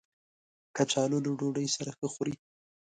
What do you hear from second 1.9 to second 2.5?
ښه خوري